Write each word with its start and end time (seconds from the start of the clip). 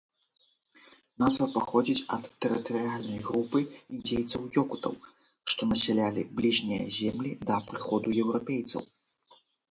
Назва 1.23 1.45
паходзіць 1.55 2.05
ад 2.15 2.23
тэрытарыяльнай 2.45 3.19
групы 3.27 3.59
індзейцаў-ёкутаў, 3.95 4.93
што 5.55 5.61
насялялі 5.73 6.21
бліжнія 6.39 6.87
землі 7.01 7.31
да 7.51 7.59
прыходу 7.69 8.07
еўрапейцаў. 8.23 8.83